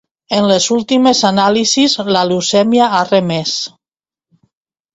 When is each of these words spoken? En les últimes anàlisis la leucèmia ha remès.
En 0.35 0.45
les 0.51 0.63
últimes 0.75 1.21
anàlisis 1.29 1.95
la 2.17 2.25
leucèmia 2.31 2.89
ha 2.97 3.05
remès. 3.13 3.55